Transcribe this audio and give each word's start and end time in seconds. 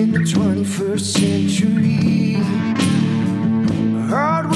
in 0.00 0.12
the 0.12 0.18
21st 0.20 1.00
century. 1.00 2.32
Hardworking 4.08 4.49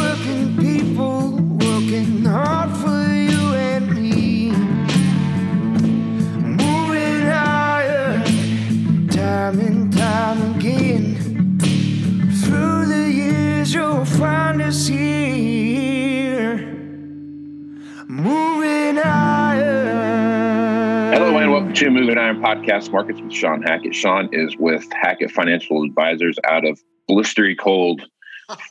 Hello 21.15 21.39
and 21.39 21.53
welcome 21.53 21.73
to 21.73 21.91
Moving 21.91 22.19
Iron 22.19 22.43
Podcast 22.43 22.91
Markets 22.91 23.21
with 23.21 23.33
Shawn 23.33 23.63
Hackett. 23.63 23.95
Shawn 23.95 24.31
is 24.33 24.57
with 24.57 24.85
Hackett 24.93 25.31
Financial 25.31 25.85
Advisors 25.85 26.37
out 26.45 26.67
of 26.67 26.81
blistery 27.09 27.57
cold 27.57 28.03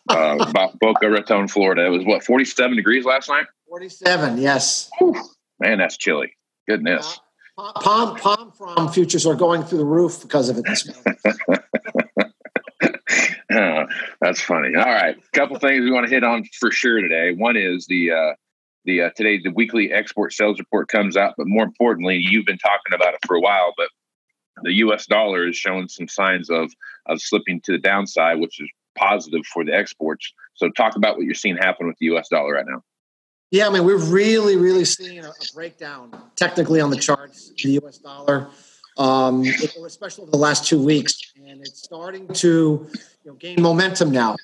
uh, 0.09 0.51
Boca 0.81 1.09
Raton, 1.09 1.47
Florida. 1.47 1.85
It 1.85 1.89
was 1.89 2.03
what 2.03 2.21
47 2.21 2.75
degrees 2.75 3.05
last 3.05 3.29
night. 3.29 3.45
47, 3.69 4.39
yes. 4.39 4.89
Man, 5.61 5.77
that's 5.77 5.95
chilly. 5.95 6.33
Goodness. 6.67 7.17
Palm, 7.57 8.17
palm 8.17 8.51
from 8.51 8.91
futures 8.91 9.25
are 9.25 9.35
going 9.35 9.63
through 9.63 9.77
the 9.77 9.85
roof 9.85 10.21
because 10.21 10.49
of 10.49 10.57
it 10.57 10.65
this 10.65 10.85
morning. 10.85 11.63
Uh, 13.53 13.85
that's 14.19 14.41
funny. 14.41 14.75
All 14.75 14.83
right, 14.83 15.15
a 15.15 15.37
couple 15.37 15.59
things 15.59 15.83
we 15.83 15.91
want 15.91 16.07
to 16.07 16.11
hit 16.11 16.23
on 16.23 16.43
for 16.59 16.71
sure 16.71 16.99
today. 16.99 17.33
One 17.33 17.55
is 17.55 17.85
the 17.85 18.09
uh, 18.09 18.33
the 18.85 19.03
uh, 19.03 19.09
today 19.15 19.39
the 19.41 19.51
weekly 19.51 19.91
export 19.91 20.33
sales 20.33 20.59
report 20.59 20.87
comes 20.87 21.17
out, 21.17 21.35
but 21.37 21.47
more 21.47 21.63
importantly, 21.63 22.17
you've 22.17 22.45
been 22.45 22.57
talking 22.57 22.93
about 22.93 23.13
it 23.13 23.19
for 23.25 23.35
a 23.35 23.41
while, 23.41 23.73
but 23.77 23.87
the 24.61 24.73
U.S. 24.75 25.05
dollar 25.05 25.47
is 25.47 25.55
showing 25.55 25.87
some 25.87 26.07
signs 26.07 26.49
of 26.49 26.71
of 27.07 27.21
slipping 27.21 27.61
to 27.61 27.71
the 27.71 27.79
downside, 27.79 28.39
which 28.39 28.61
is 28.61 28.69
positive 28.95 29.45
for 29.45 29.63
the 29.65 29.73
exports. 29.73 30.31
So, 30.55 30.69
talk 30.69 30.95
about 30.95 31.17
what 31.17 31.25
you're 31.25 31.33
seeing 31.33 31.57
happen 31.57 31.87
with 31.87 31.97
the 31.99 32.07
U.S. 32.07 32.29
dollar 32.29 32.53
right 32.53 32.65
now. 32.67 32.83
Yeah, 33.53 33.67
I 33.67 33.69
mean, 33.69 33.85
we're 33.85 33.97
really, 33.97 34.55
really 34.55 34.83
seeing 34.83 35.23
a, 35.23 35.31
breakdown 35.53 36.11
technically 36.35 36.81
on 36.81 36.89
the 36.89 36.97
charts, 36.97 37.51
the 37.61 37.79
US 37.83 37.99
dollar, 37.99 38.47
um, 38.97 39.43
especially 39.85 40.23
over 40.23 40.31
the 40.31 40.37
last 40.37 40.65
two 40.65 40.83
weeks. 40.83 41.19
And 41.35 41.61
it's 41.61 41.83
starting 41.83 42.27
to 42.29 42.89
you 43.23 43.31
know, 43.31 43.33
gain 43.33 43.61
momentum 43.61 44.09
now. 44.09 44.37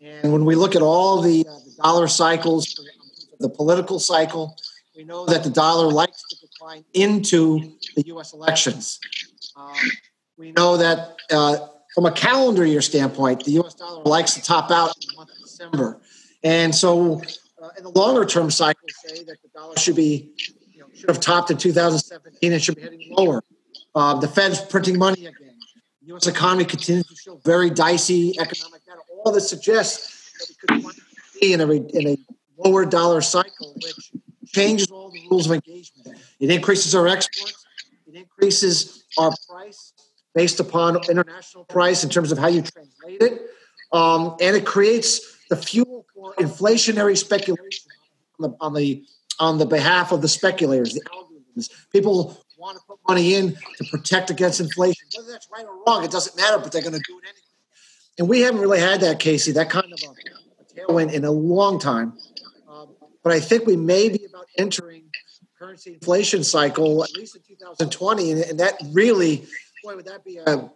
And 0.00 0.32
when 0.32 0.44
we 0.44 0.56
look 0.56 0.74
at 0.74 0.82
all 0.82 1.22
the, 1.22 1.46
uh, 1.48 1.52
the 1.52 1.74
dollar 1.80 2.08
cycles, 2.08 2.84
the 3.38 3.48
political 3.48 3.98
cycle, 3.98 4.56
we 4.96 5.04
know 5.04 5.26
that 5.26 5.44
the 5.44 5.50
dollar 5.50 5.90
likes 5.90 6.22
to 6.28 6.36
decline 6.40 6.84
into 6.94 7.76
the 7.94 8.02
US 8.06 8.32
elections. 8.32 8.98
Um, 9.56 9.74
we 10.36 10.52
know 10.52 10.76
that 10.76 11.16
uh, 11.30 11.68
from 11.94 12.06
a 12.06 12.12
calendar 12.12 12.64
year 12.64 12.80
standpoint, 12.80 13.44
the 13.44 13.52
US 13.60 13.74
dollar 13.74 14.02
likes 14.02 14.34
to 14.34 14.42
top 14.42 14.70
out 14.70 14.94
in 14.96 15.08
the 15.08 15.16
month 15.16 15.30
of 15.30 15.38
December. 15.38 16.00
And 16.42 16.74
so 16.74 17.22
uh, 17.62 17.68
in 17.76 17.84
the 17.84 17.90
longer 17.90 18.24
term 18.24 18.50
cycle 18.50 18.88
say 19.04 19.24
that 19.24 19.36
the 19.42 19.48
dollar 19.54 19.76
should 19.76 19.96
be, 19.96 20.32
you 20.72 20.80
know, 20.80 20.86
should 20.94 21.08
have 21.08 21.20
topped 21.20 21.50
in 21.50 21.56
2017 21.56 22.52
and 22.52 22.62
should 22.62 22.76
be 22.76 22.82
heading 22.82 23.06
lower. 23.10 23.42
Uh, 23.94 24.18
the 24.18 24.28
Fed's 24.28 24.60
printing 24.60 24.98
money 24.98 25.26
again. 25.26 25.56
The 26.02 26.08
U.S. 26.08 26.26
economy 26.26 26.64
continues 26.64 27.06
to 27.06 27.16
show 27.16 27.40
very 27.44 27.70
dicey 27.70 28.38
economic 28.38 28.84
data. 28.84 28.98
All 29.24 29.32
this 29.32 29.48
suggests 29.48 30.32
that 30.66 30.76
we 30.76 30.82
could 30.82 30.94
be 31.40 31.52
in 31.52 31.60
a, 31.60 31.70
in 31.70 32.08
a 32.08 32.16
lower 32.58 32.84
dollar 32.84 33.20
cycle, 33.20 33.74
which 33.74 34.12
changes 34.46 34.90
all 34.90 35.10
the 35.10 35.20
rules 35.30 35.46
of 35.46 35.52
engagement. 35.52 36.18
It 36.40 36.50
increases 36.50 36.94
our 36.94 37.06
exports. 37.06 37.64
It 38.06 38.16
increases 38.16 39.04
our 39.18 39.32
price 39.48 39.92
based 40.34 40.60
upon 40.60 40.96
international 41.08 41.64
price 41.64 42.04
in 42.04 42.10
terms 42.10 42.32
of 42.32 42.38
how 42.38 42.48
you 42.48 42.62
translate 42.62 43.22
it. 43.22 43.42
Um, 43.92 44.36
and 44.40 44.56
it 44.56 44.66
creates 44.66 45.36
the 45.48 45.56
fuel 45.56 46.06
for 46.14 46.34
inflationary 46.34 47.16
speculation 47.16 47.90
on 48.38 48.50
the, 48.50 48.56
on 48.60 48.74
the 48.74 49.04
on 49.40 49.58
the 49.58 49.66
behalf 49.66 50.12
of 50.12 50.20
the 50.20 50.28
speculators, 50.28 50.94
the 50.94 51.00
algorithms. 51.02 51.70
People 51.92 52.44
want 52.58 52.76
to 52.76 52.84
put 52.86 52.98
money 53.08 53.34
in 53.34 53.56
to 53.76 53.84
protect 53.90 54.30
against 54.30 54.60
inflation. 54.60 55.06
Whether 55.16 55.32
that's 55.32 55.48
right 55.52 55.64
or 55.64 55.82
wrong, 55.86 56.04
it 56.04 56.10
doesn't 56.10 56.36
matter, 56.36 56.58
but 56.58 56.72
they're 56.72 56.82
going 56.82 56.94
to 56.94 57.02
do 57.06 57.18
it 57.18 57.24
anyway. 57.24 57.38
And 58.18 58.28
we 58.28 58.40
haven't 58.40 58.60
really 58.60 58.80
had 58.80 59.00
that, 59.02 59.20
Casey, 59.20 59.52
that 59.52 59.70
kind 59.70 59.92
of 59.92 60.00
a, 60.02 60.82
a 60.82 60.86
tailwind 60.86 61.12
in 61.12 61.24
a 61.24 61.30
long 61.30 61.78
time. 61.78 62.14
But 63.22 63.32
I 63.32 63.40
think 63.40 63.66
we 63.66 63.76
may 63.76 64.08
be 64.08 64.24
about 64.24 64.46
entering 64.56 65.04
currency 65.58 65.94
inflation 65.94 66.44
cycle 66.44 67.02
at 67.02 67.10
least 67.12 67.36
in 67.36 67.42
2020, 67.42 68.32
and, 68.32 68.40
and 68.42 68.60
that 68.60 68.74
really, 68.92 69.44
boy, 69.82 69.96
would 69.96 70.04
that 70.06 70.24
be 70.24 70.38
a, 70.38 70.44
a 70.46 70.70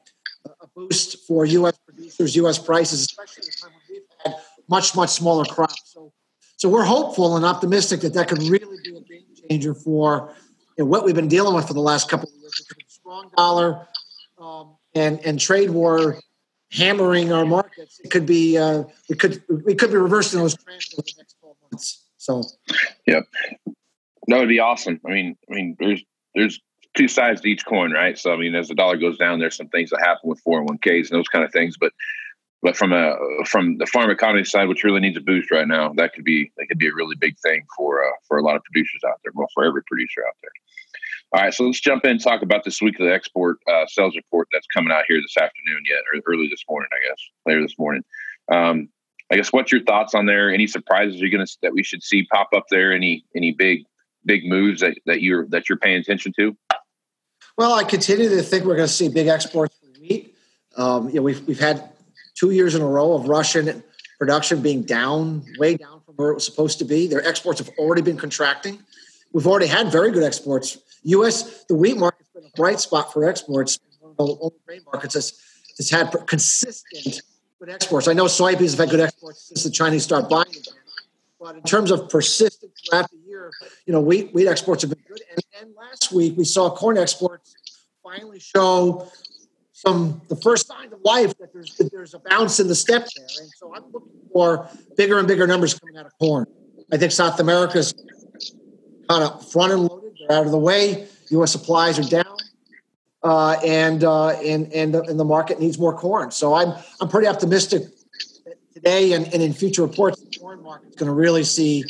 boost 0.75 1.26
for 1.26 1.44
U.S. 1.44 1.78
producers, 1.86 2.34
U.S. 2.36 2.58
prices, 2.58 3.00
especially 3.00 3.48
at 3.48 3.60
time 3.60 3.70
when 3.70 3.82
we've 3.88 4.02
had 4.25 4.34
much 4.69 4.97
much 4.97 5.10
smaller 5.10 5.44
crops. 5.44 5.92
So 5.92 6.12
so 6.56 6.69
we're 6.69 6.84
hopeful 6.84 7.36
and 7.36 7.44
optimistic 7.44 8.00
that 8.00 8.14
that 8.14 8.28
could 8.28 8.42
really 8.42 8.76
be 8.84 8.97
a 8.97 9.00
game 9.00 9.25
changer 9.48 9.75
for 9.75 10.32
you 10.76 10.84
know, 10.84 10.88
what 10.88 11.04
we've 11.04 11.14
been 11.14 11.28
dealing 11.28 11.54
with 11.54 11.66
for 11.66 11.75
the 11.75 11.81
last 11.81 12.08
couple 12.08 12.28
of 12.28 12.34
years. 12.41 12.66
Strong 12.86 13.31
dollar 13.36 13.88
um, 14.41 14.76
and 14.94 15.20
and 15.25 15.41
trade 15.41 15.70
war 15.70 16.20
hammering 16.70 17.32
our 17.32 17.44
markets. 17.44 18.00
It 18.04 18.10
could 18.10 18.26
be 18.26 18.58
uh, 18.58 18.84
we 19.08 19.16
could 19.16 19.42
we 19.48 19.75
could 19.75 19.91
be 19.91 19.97
reversing 19.97 20.41
those 20.41 20.56
trends 20.56 20.94
over 20.97 21.02
the 21.02 21.14
next 21.19 21.36
twelve 21.41 21.56
months. 21.70 22.04
So 22.22 22.44
Yep, 23.08 23.24
that 24.28 24.38
would 24.38 24.48
be 24.48 24.60
awesome. 24.60 25.00
I 25.04 25.10
mean, 25.10 25.36
I 25.50 25.54
mean, 25.54 25.76
there's 25.80 26.04
there's 26.36 26.60
two 26.96 27.08
sides 27.08 27.40
to 27.40 27.48
each 27.48 27.66
coin, 27.66 27.90
right? 27.90 28.16
So 28.16 28.32
I 28.32 28.36
mean, 28.36 28.54
as 28.54 28.68
the 28.68 28.76
dollar 28.76 28.96
goes 28.96 29.18
down, 29.18 29.40
there's 29.40 29.56
some 29.56 29.68
things 29.68 29.90
that 29.90 30.00
happen 30.00 30.30
with 30.30 30.40
401ks 30.46 31.10
and 31.10 31.18
those 31.18 31.26
kind 31.26 31.44
of 31.44 31.50
things, 31.50 31.76
but 31.76 31.92
but 32.62 32.76
from 32.76 32.92
a 32.92 33.16
from 33.44 33.78
the 33.78 33.86
farm 33.86 34.08
economy 34.08 34.44
side, 34.44 34.68
which 34.68 34.84
really 34.84 35.00
needs 35.00 35.16
a 35.16 35.20
boost 35.20 35.50
right 35.50 35.66
now, 35.66 35.92
that 35.96 36.14
could 36.14 36.24
be 36.24 36.52
that 36.58 36.66
could 36.66 36.78
be 36.78 36.86
a 36.86 36.94
really 36.94 37.16
big 37.16 37.36
thing 37.40 37.64
for 37.76 38.04
uh, 38.04 38.12
for 38.28 38.38
a 38.38 38.42
lot 38.42 38.54
of 38.54 38.62
producers 38.62 39.00
out 39.04 39.18
there. 39.24 39.32
Well, 39.34 39.48
for 39.52 39.64
every 39.64 39.82
producer 39.82 40.20
out 40.24 40.36
there. 40.42 40.50
All 41.34 41.42
right, 41.42 41.52
so 41.52 41.64
let's 41.64 41.80
jump 41.80 42.04
in 42.04 42.12
and 42.12 42.22
talk 42.22 42.42
about 42.42 42.62
this 42.62 42.80
weekly 42.80 43.08
export 43.08 43.56
uh, 43.66 43.86
sales 43.88 44.14
report 44.14 44.46
that's 44.52 44.66
coming 44.68 44.92
out 44.92 45.04
here 45.08 45.20
this 45.20 45.36
afternoon, 45.36 45.82
yet 45.88 46.04
or 46.14 46.20
early 46.32 46.46
this 46.48 46.62
morning, 46.68 46.90
I 46.92 47.08
guess, 47.08 47.18
later 47.46 47.62
this 47.62 47.78
morning. 47.78 48.04
Um, 48.52 48.90
I 49.30 49.36
guess 49.36 49.52
what's 49.52 49.72
your 49.72 49.82
thoughts 49.82 50.14
on 50.14 50.26
there? 50.26 50.52
Any 50.52 50.66
surprises 50.66 51.20
you're 51.20 51.30
to 51.30 51.58
that 51.62 51.72
we 51.72 51.82
should 51.82 52.02
see 52.02 52.26
pop 52.26 52.48
up 52.54 52.64
there? 52.70 52.92
Any 52.92 53.24
any 53.34 53.52
big 53.52 53.84
big 54.24 54.44
moves 54.46 54.80
that, 54.80 54.98
that 55.06 55.22
you're 55.22 55.46
that 55.48 55.68
you're 55.68 55.78
paying 55.78 55.96
attention 55.96 56.32
to? 56.38 56.56
Well, 57.56 57.74
I 57.74 57.84
continue 57.84 58.28
to 58.28 58.42
think 58.42 58.64
we're 58.64 58.76
going 58.76 58.88
to 58.88 58.92
see 58.92 59.08
big 59.08 59.28
exports 59.28 59.76
for 59.76 60.00
wheat. 60.00 60.34
Um, 60.76 61.08
you 61.08 61.16
know, 61.16 61.22
we've 61.22 61.46
we've 61.46 61.60
had 61.60 61.90
two 62.34 62.50
years 62.50 62.74
in 62.74 62.82
a 62.82 62.86
row 62.86 63.12
of 63.14 63.28
Russian 63.28 63.82
production 64.18 64.62
being 64.62 64.82
down, 64.82 65.44
way 65.58 65.76
down 65.76 66.00
from 66.04 66.14
where 66.14 66.30
it 66.30 66.34
was 66.34 66.44
supposed 66.44 66.78
to 66.78 66.84
be. 66.84 67.06
Their 67.06 67.26
exports 67.26 67.58
have 67.58 67.70
already 67.78 68.02
been 68.02 68.16
contracting. 68.16 68.78
We've 69.32 69.46
already 69.46 69.66
had 69.66 69.90
very 69.90 70.10
good 70.12 70.22
exports. 70.22 70.78
U.S. 71.04 71.64
the 71.64 71.74
wheat 71.74 71.96
market's 71.96 72.28
been 72.34 72.44
a 72.44 72.56
bright 72.56 72.80
spot 72.80 73.12
for 73.12 73.24
exports. 73.28 73.78
One 74.00 74.10
of 74.10 74.16
the 74.16 74.36
only 74.40 74.56
grain 74.66 74.82
markets 74.84 75.14
that's, 75.14 75.32
that's 75.76 75.90
had 75.90 76.14
consistent 76.26 77.22
good 77.64 77.72
exports. 77.72 78.08
I 78.08 78.12
know 78.12 78.24
soybeans 78.24 78.70
have 78.70 78.80
had 78.80 78.90
good 78.90 79.00
exports 79.00 79.44
since 79.44 79.62
the 79.62 79.70
Chinese 79.70 80.02
start 80.02 80.28
buying 80.28 80.48
again. 80.48 80.74
But 81.40 81.56
in 81.56 81.62
terms 81.62 81.92
of 81.92 82.08
persistent 82.08 82.72
throughout 82.88 83.08
the 83.10 83.18
year, 83.18 83.52
you 83.86 83.92
know, 83.92 84.00
wheat 84.00 84.34
wheat 84.34 84.48
exports 84.48 84.82
have 84.82 84.90
been 84.90 85.04
good. 85.06 85.20
And, 85.30 85.40
and 85.60 85.74
last 85.76 86.10
week 86.10 86.34
we 86.36 86.44
saw 86.44 86.70
corn 86.74 86.98
exports 86.98 87.54
finally 88.02 88.40
show 88.40 89.08
some 89.72 90.20
the 90.28 90.34
first 90.36 90.66
signs 90.66 90.92
of 90.92 91.00
life 91.04 91.38
that 91.38 91.52
there's 91.52 91.76
that 91.76 91.92
there's 91.92 92.14
a 92.14 92.18
bounce 92.18 92.58
in 92.58 92.66
the 92.66 92.74
step 92.74 93.06
there. 93.16 93.26
And 93.40 93.50
so 93.56 93.72
I'm 93.72 93.84
looking 93.92 94.10
for 94.32 94.68
bigger 94.96 95.20
and 95.20 95.28
bigger 95.28 95.46
numbers 95.46 95.78
coming 95.78 95.96
out 95.96 96.06
of 96.06 96.18
corn. 96.18 96.46
I 96.92 96.96
think 96.96 97.12
South 97.12 97.38
America's 97.38 97.94
kind 99.08 99.22
of 99.22 99.48
front 99.52 99.72
and 99.72 99.82
loaded. 99.82 100.18
They're 100.18 100.36
out 100.36 100.46
of 100.46 100.52
the 100.52 100.58
way. 100.58 101.06
U.S. 101.30 101.52
supplies 101.52 101.98
are 101.98 102.08
down, 102.08 102.21
uh, 103.32 103.59
and 103.65 104.05
uh, 104.05 104.29
and 104.29 104.70
and 104.75 104.93
the, 104.93 105.02
and 105.05 105.19
the 105.19 105.25
market 105.25 105.58
needs 105.58 105.79
more 105.79 105.96
corn. 105.96 106.31
So 106.31 106.52
I'm 106.55 106.75
I'm 107.00 107.08
pretty 107.08 107.26
optimistic 107.26 107.84
today 108.75 109.12
and, 109.14 109.32
and 109.32 109.43
in 109.43 109.52
future 109.55 109.82
reports, 109.82 110.20
the 110.20 110.38
corn 110.38 110.62
market 110.62 110.90
is 110.90 110.96
going 110.96 111.08
to 111.08 111.14
really 111.14 111.44
see 111.44 111.84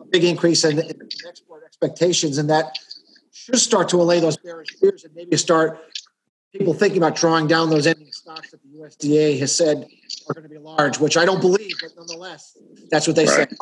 a 0.00 0.04
big 0.06 0.24
increase 0.24 0.64
in, 0.64 0.78
in 0.78 1.10
export 1.28 1.62
expectations, 1.64 2.38
and 2.38 2.48
that 2.48 2.78
should 3.32 3.58
start 3.58 3.90
to 3.90 4.00
allay 4.00 4.18
those 4.20 4.38
bearish 4.38 4.68
fears 4.80 5.04
and 5.04 5.14
maybe 5.14 5.36
start 5.36 5.78
people 6.52 6.72
thinking 6.72 6.98
about 6.98 7.16
drawing 7.16 7.46
down 7.46 7.68
those 7.68 7.86
ending 7.86 8.10
stocks 8.10 8.50
that 8.50 8.60
the 8.62 8.78
USDA 8.78 9.38
has 9.40 9.54
said 9.54 9.86
are 10.28 10.34
going 10.34 10.44
to 10.44 10.48
be 10.48 10.58
large, 10.58 10.98
which 10.98 11.16
I 11.18 11.24
don't 11.26 11.40
believe, 11.40 11.74
but 11.82 11.90
nonetheless, 11.96 12.56
that's 12.90 13.06
what 13.06 13.16
they 13.16 13.26
Right. 13.26 13.50
say. 13.50 13.56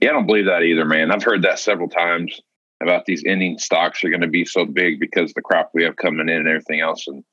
Yeah, 0.00 0.10
I 0.10 0.12
don't 0.12 0.26
believe 0.26 0.46
that 0.46 0.62
either, 0.62 0.84
man. 0.84 1.10
I've 1.10 1.24
heard 1.24 1.42
that 1.42 1.58
several 1.58 1.88
times 1.88 2.40
about 2.82 3.06
these 3.06 3.22
ending 3.26 3.58
stocks 3.58 4.02
are 4.04 4.10
going 4.10 4.22
to 4.22 4.28
be 4.28 4.44
so 4.44 4.64
big 4.64 5.00
because 5.00 5.32
the 5.32 5.42
crop 5.42 5.70
we 5.74 5.84
have 5.84 5.96
coming 5.96 6.28
in 6.28 6.36
and 6.36 6.48
everything 6.48 6.80
else. 6.80 7.06
And 7.06 7.24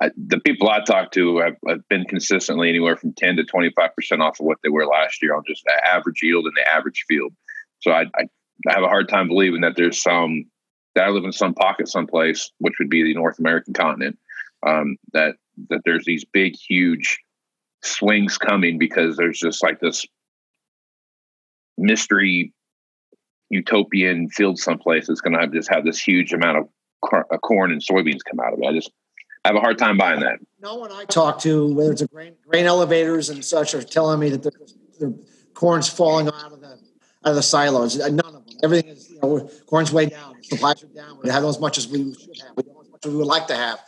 I, 0.00 0.10
the 0.16 0.40
people 0.40 0.70
I 0.70 0.82
talk 0.84 1.10
to 1.12 1.38
have, 1.38 1.56
have 1.68 1.86
been 1.88 2.04
consistently 2.04 2.68
anywhere 2.68 2.96
from 2.96 3.12
10 3.12 3.36
to 3.36 3.44
25% 3.44 3.70
off 4.20 4.40
of 4.40 4.46
what 4.46 4.58
they 4.62 4.68
were 4.68 4.86
last 4.86 5.22
year 5.22 5.34
on 5.34 5.42
just 5.46 5.62
the 5.64 5.86
average 5.86 6.20
yield 6.22 6.46
in 6.46 6.52
the 6.54 6.72
average 6.72 7.04
field. 7.08 7.32
So 7.80 7.90
I, 7.90 8.02
I, 8.16 8.24
I 8.68 8.72
have 8.72 8.84
a 8.84 8.88
hard 8.88 9.08
time 9.08 9.28
believing 9.28 9.60
that 9.62 9.76
there's 9.76 10.00
some, 10.00 10.46
that 10.94 11.04
I 11.04 11.10
live 11.10 11.24
in 11.24 11.32
some 11.32 11.54
pocket 11.54 11.88
someplace, 11.88 12.50
which 12.58 12.74
would 12.78 12.90
be 12.90 13.02
the 13.02 13.14
North 13.14 13.38
American 13.38 13.74
continent, 13.74 14.18
um, 14.66 14.96
that 15.12 15.36
that 15.68 15.80
there's 15.84 16.04
these 16.04 16.24
big, 16.24 16.54
huge 16.56 17.18
swings 17.82 18.38
coming 18.38 18.78
because 18.78 19.16
there's 19.16 19.38
just 19.38 19.62
like 19.62 19.80
this 19.80 20.06
mystery 21.76 22.52
utopian 23.52 24.28
field 24.30 24.58
someplace 24.58 25.06
that's 25.06 25.20
going 25.20 25.34
to 25.34 25.40
have 25.40 25.52
just 25.52 25.68
have 25.72 25.84
this 25.84 26.00
huge 26.00 26.32
amount 26.32 26.58
of 26.58 26.68
uh, 27.12 27.38
corn 27.38 27.70
and 27.70 27.82
soybeans 27.82 28.20
come 28.28 28.40
out 28.40 28.54
of 28.54 28.58
it. 28.60 28.66
I 28.66 28.72
just 28.72 28.90
I 29.44 29.48
have 29.48 29.56
a 29.56 29.60
hard 29.60 29.78
time 29.78 29.98
buying 29.98 30.20
that. 30.20 30.38
No 30.60 30.76
one 30.76 30.90
I 30.90 31.04
talk 31.04 31.40
to, 31.40 31.72
whether 31.74 31.92
it's 31.92 32.02
a 32.02 32.06
grain, 32.06 32.34
grain 32.46 32.66
elevators 32.66 33.28
and 33.28 33.44
such, 33.44 33.74
are 33.74 33.82
telling 33.82 34.20
me 34.20 34.30
that 34.30 34.42
the 34.42 35.18
corn's 35.54 35.88
falling 35.88 36.28
out 36.28 36.52
of 36.52 36.60
the 36.60 36.68
out 36.68 37.30
of 37.30 37.34
the 37.34 37.42
silos. 37.42 37.96
None 37.96 38.18
of 38.20 38.32
them. 38.32 38.44
Everything 38.62 38.90
is 38.90 39.10
you 39.10 39.18
know 39.22 39.50
corn's 39.66 39.92
way 39.92 40.06
down. 40.06 40.42
Supplies 40.42 40.82
are 40.82 40.86
down. 40.88 41.18
We 41.22 41.30
have 41.30 41.44
as 41.44 41.60
much 41.60 41.76
as 41.76 41.88
we 41.88 42.14
should 42.14 42.40
have. 42.40 42.56
We 42.56 42.62
don't 42.62 42.76
have 42.76 42.84
as 42.84 42.90
much 42.90 43.06
as 43.06 43.12
we 43.12 43.18
would 43.18 43.26
like 43.26 43.46
to 43.48 43.54
have. 43.54 43.80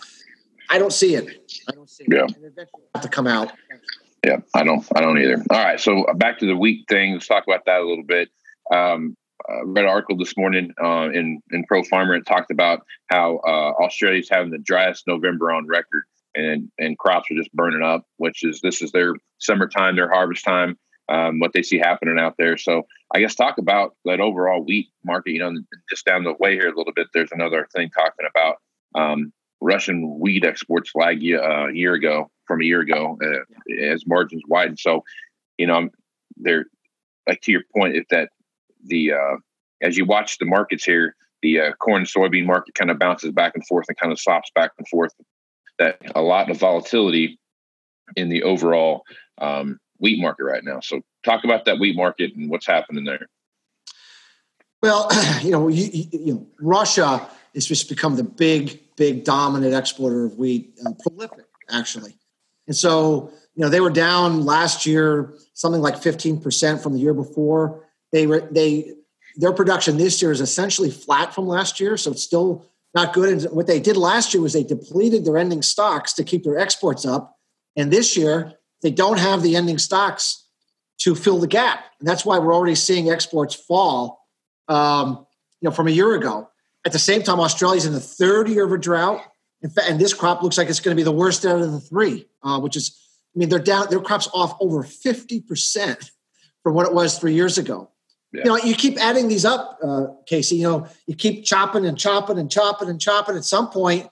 I 0.71 0.79
don't 0.79 0.93
see 0.93 1.15
it. 1.15 1.53
I 1.69 1.73
don't 1.73 1.89
see 1.89 2.05
yeah. 2.11 2.25
it. 2.25 2.37
And 2.37 2.45
eventually 2.45 2.83
have 2.95 3.03
to 3.03 3.09
come 3.09 3.27
out. 3.27 3.53
Yeah, 4.27 4.39
I 4.55 4.65
don't. 4.65 4.87
I 4.95 5.01
don't 5.01 5.19
either. 5.19 5.43
All 5.51 5.65
right, 5.65 5.79
so 5.79 6.05
back 6.17 6.39
to 6.41 6.47
the 6.47 6.57
wheat 6.57 6.87
thing. 6.89 7.13
Let's 7.13 7.27
talk 7.27 7.45
about 7.47 7.65
that 7.67 7.81
a 7.81 7.87
little 7.87 8.05
bit. 8.05 8.29
Um, 8.73 9.17
uh, 9.49 9.65
read 9.67 9.85
an 9.85 9.91
article 9.91 10.17
this 10.17 10.37
morning 10.37 10.73
uh, 10.83 11.11
in 11.11 11.41
in 11.51 11.65
Pro 11.65 11.83
Farmer. 11.83 12.15
It 12.15 12.27
talked 12.27 12.51
about 12.51 12.85
how 13.11 13.37
uh, 13.47 13.83
Australia's 13.83 14.29
having 14.31 14.51
the 14.51 14.59
driest 14.59 15.07
November 15.07 15.53
on 15.53 15.67
record, 15.67 16.05
and 16.35 16.71
and 16.79 16.99
crops 16.99 17.31
are 17.31 17.37
just 17.37 17.53
burning 17.53 17.83
up. 17.83 18.07
Which 18.17 18.45
is 18.45 18.61
this 18.61 18.83
is 18.83 18.93
their 18.93 19.15
summertime, 19.39 19.97
their 19.97 20.11
harvest 20.11 20.45
time. 20.45 20.79
Um, 21.11 21.39
what 21.39 21.53
they 21.53 21.63
see 21.63 21.79
happening 21.79 22.19
out 22.19 22.37
there. 22.39 22.57
So 22.57 22.87
I 23.15 23.21
guess 23.21 23.35
talk 23.35 23.59
about 23.59 23.95
that 24.07 24.21
overall 24.21 24.65
wheat 24.65 24.89
market. 25.05 25.33
You 25.33 25.41
know, 25.41 25.53
just 25.91 26.07
down 26.07 26.25
the 26.25 26.35
way 26.41 26.55
here 26.55 26.69
a 26.69 26.77
little 26.77 26.95
bit. 26.95 27.09
There's 27.13 27.33
another 27.33 27.69
thing 27.75 27.91
talking 27.91 28.27
about 28.29 28.57
um, 28.95 29.33
Russian 29.61 30.19
wheat 30.19 30.45
exports 30.45 30.93
lag 30.95 31.19
uh, 31.19 31.69
a 31.69 31.73
year 31.73 31.93
ago 31.93 32.31
from 32.47 32.63
a 32.63 32.65
year 32.65 32.81
ago 32.81 33.19
uh, 33.23 33.83
as 33.83 34.07
margins 34.07 34.43
widen. 34.49 34.79
So 34.79 35.05
you 35.59 35.67
know, 35.67 35.91
they're 36.37 36.65
like 37.29 37.41
to 37.43 37.53
your 37.53 37.63
point, 37.75 37.97
if 37.97 38.09
that 38.09 38.31
the 38.85 39.13
uh, 39.13 39.37
as 39.83 39.97
you 39.97 40.05
watch 40.05 40.39
the 40.39 40.45
markets 40.45 40.85
here, 40.85 41.15
the 41.43 41.61
uh, 41.61 41.73
corn 41.73 42.03
and 42.03 42.07
soybean 42.09 42.47
market 42.47 42.75
kind 42.75 42.91
of 42.91 42.99
bounces 42.99 43.33
back 43.33 43.53
and 43.55 43.67
forth 43.67 43.87
and 43.89 43.97
kind 43.97 44.13
of 44.13 44.21
swaps 44.21 44.51
back 44.55 44.73
and 44.79 44.89
forth. 44.89 45.13
That 45.79 45.99
a 46.15 46.23
lot 46.23 46.51
of 46.51 46.59
volatility 46.59 47.39
in 48.17 48.29
the 48.29 48.43
overall 48.43 49.03
um, 49.39 49.79
wheat 49.99 50.21
market 50.21 50.45
right 50.45 50.63
now. 50.63 50.81
So 50.81 51.01
talk 51.25 51.45
about 51.45 51.65
that 51.65 51.79
wheat 51.79 51.97
market 51.97 52.35
and 52.37 52.49
what's 52.51 52.67
happening 52.67 53.05
there. 53.05 53.29
Well, 54.83 55.09
you 55.43 55.51
know, 55.51 55.69
you, 55.69 56.07
you 56.13 56.35
know, 56.35 56.47
Russia 56.61 57.27
has 57.55 57.67
just 57.67 57.89
become 57.89 58.17
the 58.17 58.25
big, 58.25 58.81
big 58.97 59.25
dominant 59.25 59.75
exporter 59.75 60.27
of 60.27 60.39
wheat, 60.39 60.79
uh, 60.87 60.93
prolific 61.03 61.47
actually, 61.71 62.17
and 62.67 62.77
so 62.77 63.33
you 63.55 63.63
know 63.63 63.69
they 63.69 63.81
were 63.81 63.91
down 63.91 64.45
last 64.45 64.85
year 64.85 65.35
something 65.55 65.81
like 65.81 65.97
fifteen 65.97 66.41
percent 66.41 66.83
from 66.83 66.93
the 66.93 66.99
year 66.99 67.15
before. 67.15 67.89
They 68.15 68.27
were 68.27 68.49
they 68.51 68.95
their 69.37 69.53
production 69.53 69.99
this 69.99 70.23
year 70.23 70.33
is 70.33 70.41
essentially 70.41 70.91
flat 70.91 71.35
from 71.35 71.47
last 71.47 71.81
year, 71.81 71.99
so 71.99 72.13
it's 72.13 72.23
still 72.23 72.65
not 72.95 73.13
good. 73.13 73.29
And 73.29 73.43
what 73.53 73.67
they 73.67 73.81
did 73.81 73.97
last 73.97 74.33
year 74.33 74.43
was 74.43 74.53
they 74.53 74.63
depleted 74.63 75.25
their 75.25 75.37
ending 75.37 75.63
stocks 75.63 76.15
to 76.15 76.25
keep 76.25 76.45
their 76.45 76.59
exports 76.59 77.05
up, 77.05 77.37
and 77.77 77.91
this 77.91 78.17
year 78.17 78.55
they 78.83 78.91
don't 78.91 79.19
have 79.19 79.43
the 79.43 79.57
ending 79.57 79.79
stocks 79.79 80.47
to 81.01 81.15
fill 81.15 81.39
the 81.39 81.49
gap, 81.49 81.85
and 81.99 82.09
that's 82.09 82.25
why 82.25 82.39
we're 82.39 82.55
already 82.55 82.77
seeing 82.77 83.11
exports 83.11 83.55
fall. 83.55 84.27
Um, 84.69 85.27
you 85.61 85.71
know, 85.71 85.75
from 85.75 85.89
a 85.89 85.91
year 85.91 86.15
ago. 86.15 86.51
At 86.85 86.93
the 86.93 86.99
same 86.99 87.23
time, 87.23 87.41
Australia's 87.41 87.87
in 87.87 87.95
the 87.95 88.01
third 88.01 88.51
year 88.51 88.67
of 88.67 88.73
a 88.73 88.77
drought. 88.77 89.23
Fact, 89.75 89.89
and 89.89 89.99
this 89.99 90.13
crop 90.13 90.43
looks 90.43 90.59
like 90.59 90.69
it's 90.69 90.81
going 90.81 90.95
to 90.95 91.01
be 91.01 91.05
the 91.05 91.19
worst 91.23 91.47
out 91.47 91.63
of 91.63 91.73
the 91.73 91.81
three, 91.81 92.27
uh, 92.43 92.61
which 92.61 92.77
is, 92.77 92.95
I 93.35 93.39
mean, 93.39 93.49
they're 93.49 93.59
down. 93.59 93.87
Their 93.89 94.01
crops 94.01 94.29
off 94.35 94.55
over 94.61 94.83
fifty 94.83 95.41
percent 95.41 96.11
from 96.63 96.75
what 96.75 96.87
it 96.87 96.93
was 96.93 97.19
three 97.19 97.33
years 97.33 97.57
ago. 97.57 97.89
You 98.43 98.45
know, 98.45 98.57
you 98.57 98.75
keep 98.75 98.99
adding 98.99 99.29
these 99.29 99.45
up, 99.45 99.79
uh, 99.83 100.07
Casey. 100.27 100.57
You 100.57 100.65
know, 100.65 100.87
you 101.07 101.15
keep 101.15 101.45
chopping 101.45 101.87
and 101.87 101.97
chopping 101.97 102.39
and 102.39 102.51
chopping 102.51 102.89
and 102.89 103.01
chopping. 103.01 103.37
At 103.37 103.45
some 103.45 103.71
point, 103.71 104.09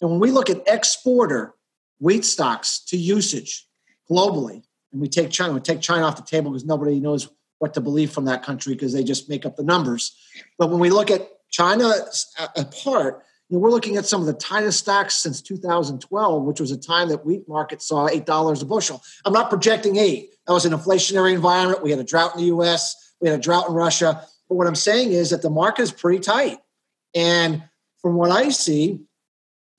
and 0.00 0.10
when 0.10 0.20
we 0.20 0.30
look 0.30 0.50
at 0.50 0.62
exporter 0.66 1.54
wheat 1.98 2.24
stocks 2.24 2.80
to 2.86 2.96
usage 2.96 3.66
globally, 4.10 4.62
and 4.92 5.00
we 5.00 5.08
take 5.08 5.30
China, 5.30 5.52
we 5.54 5.60
take 5.60 5.80
China 5.80 6.06
off 6.06 6.16
the 6.16 6.22
table 6.22 6.50
because 6.50 6.64
nobody 6.64 7.00
knows 7.00 7.28
what 7.58 7.74
to 7.74 7.80
believe 7.80 8.12
from 8.12 8.26
that 8.26 8.42
country 8.42 8.74
because 8.74 8.92
they 8.92 9.02
just 9.02 9.28
make 9.28 9.44
up 9.44 9.56
the 9.56 9.64
numbers. 9.64 10.16
But 10.58 10.70
when 10.70 10.78
we 10.78 10.90
look 10.90 11.10
at 11.10 11.28
China 11.50 11.92
apart, 12.56 13.24
you 13.48 13.56
know, 13.56 13.60
we're 13.60 13.70
looking 13.70 13.96
at 13.96 14.06
some 14.06 14.20
of 14.20 14.26
the 14.26 14.34
tightest 14.34 14.78
stocks 14.78 15.16
since 15.16 15.42
2012, 15.42 16.44
which 16.44 16.60
was 16.60 16.70
a 16.70 16.76
time 16.76 17.08
that 17.08 17.24
wheat 17.24 17.48
market 17.48 17.82
saw 17.82 18.08
eight 18.08 18.26
dollars 18.26 18.62
a 18.62 18.66
bushel. 18.66 19.02
I'm 19.24 19.32
not 19.32 19.50
projecting 19.50 19.96
eight. 19.96 20.34
That 20.46 20.52
was 20.52 20.64
an 20.64 20.72
inflationary 20.72 21.34
environment. 21.34 21.82
We 21.82 21.90
had 21.90 22.00
a 22.00 22.04
drought 22.04 22.34
in 22.34 22.40
the 22.40 22.46
U.S. 22.46 23.13
We 23.24 23.30
had 23.30 23.38
a 23.38 23.42
drought 23.42 23.68
in 23.68 23.74
Russia. 23.74 24.22
But 24.50 24.56
what 24.56 24.66
I'm 24.66 24.74
saying 24.74 25.12
is 25.12 25.30
that 25.30 25.40
the 25.40 25.48
market 25.48 25.80
is 25.80 25.92
pretty 25.92 26.18
tight. 26.18 26.58
And 27.14 27.62
from 28.02 28.16
what 28.16 28.30
I 28.30 28.50
see, 28.50 29.00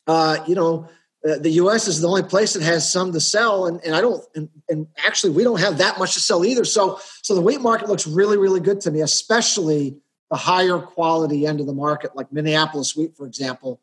uh, 0.07 0.39
you 0.47 0.55
know, 0.55 0.89
uh, 1.23 1.37
the 1.37 1.51
U.S. 1.51 1.87
is 1.87 2.01
the 2.01 2.07
only 2.07 2.23
place 2.23 2.53
that 2.53 2.63
has 2.63 2.91
some 2.91 3.13
to 3.13 3.19
sell, 3.19 3.67
and, 3.67 3.79
and 3.85 3.95
I 3.95 4.01
don't, 4.01 4.23
and, 4.33 4.49
and, 4.67 4.87
actually 5.05 5.33
we 5.33 5.43
don't 5.43 5.59
have 5.59 5.77
that 5.77 5.99
much 5.99 6.15
to 6.15 6.19
sell 6.19 6.43
either. 6.43 6.65
So, 6.65 6.99
so 7.21 7.35
the 7.35 7.41
wheat 7.41 7.61
market 7.61 7.87
looks 7.87 8.07
really, 8.07 8.37
really 8.37 8.59
good 8.59 8.81
to 8.81 8.91
me, 8.91 9.01
especially 9.01 9.97
the 10.31 10.37
higher 10.37 10.79
quality 10.79 11.45
end 11.45 11.59
of 11.59 11.67
the 11.67 11.73
market, 11.73 12.15
like 12.15 12.31
Minneapolis 12.31 12.95
wheat, 12.95 13.15
for 13.15 13.27
example. 13.27 13.79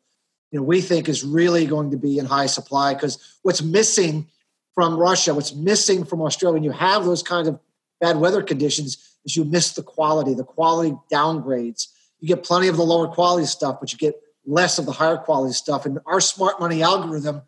You 0.51 0.59
know, 0.59 0.63
we 0.63 0.81
think 0.81 1.07
is 1.07 1.23
really 1.23 1.65
going 1.65 1.91
to 1.91 1.97
be 1.97 2.17
in 2.17 2.25
high 2.25 2.47
supply 2.47 2.93
because 2.95 3.39
what's 3.43 3.61
missing 3.61 4.27
from 4.75 4.97
Russia, 4.97 5.33
what's 5.33 5.53
missing 5.53 6.03
from 6.03 6.21
Australia, 6.21 6.53
when 6.53 6.63
you 6.63 6.71
have 6.71 7.05
those 7.05 7.23
kind 7.23 7.47
of 7.47 7.59
bad 8.01 8.17
weather 8.17 8.43
conditions, 8.43 9.12
is 9.25 9.35
you 9.35 9.45
miss 9.45 9.73
the 9.73 9.83
quality. 9.83 10.33
The 10.33 10.43
quality 10.43 10.95
downgrades. 11.11 11.87
You 12.19 12.27
get 12.27 12.43
plenty 12.43 12.67
of 12.67 12.77
the 12.77 12.83
lower 12.83 13.07
quality 13.07 13.45
stuff, 13.45 13.77
but 13.79 13.91
you 13.91 13.97
get 13.97 14.15
less 14.45 14.79
of 14.79 14.85
the 14.85 14.91
higher 14.91 15.17
quality 15.17 15.53
stuff. 15.53 15.85
And 15.85 15.99
our 16.05 16.21
smart 16.21 16.59
money 16.59 16.81
algorithm 16.81 17.41